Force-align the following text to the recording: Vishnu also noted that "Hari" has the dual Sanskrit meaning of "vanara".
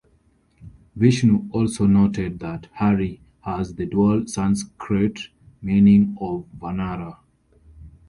Vishnu 0.95 1.47
also 1.51 1.85
noted 1.85 2.39
that 2.39 2.69
"Hari" 2.73 3.21
has 3.41 3.75
the 3.75 3.85
dual 3.85 4.25
Sanskrit 4.25 5.27
meaning 5.61 6.17
of 6.19 6.47
"vanara". 6.57 7.17